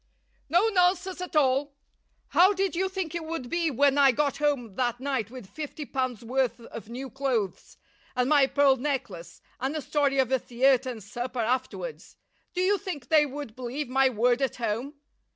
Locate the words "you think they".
12.61-13.27